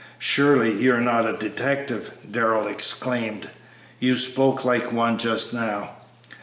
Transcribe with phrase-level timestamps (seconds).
[0.17, 3.51] "Surely, you are not a detective!" Darrell exclaimed;
[3.99, 5.91] "you spoke like one just now."